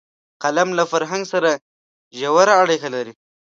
[0.43, 1.51] قلم له فرهنګ سره
[2.19, 3.13] ژوره اړیکه لري